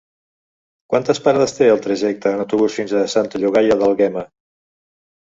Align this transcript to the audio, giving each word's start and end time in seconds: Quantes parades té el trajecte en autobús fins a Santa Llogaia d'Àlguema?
Quantes 0.93 1.19
parades 1.25 1.51
té 1.57 1.67
el 1.73 1.83
trajecte 1.83 2.31
en 2.37 2.41
autobús 2.45 2.77
fins 2.79 2.93
a 2.99 3.01
Santa 3.15 3.41
Llogaia 3.43 3.77
d'Àlguema? 3.83 4.25